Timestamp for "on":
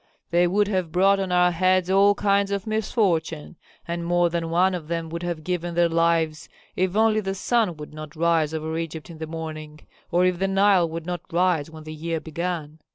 1.19-1.31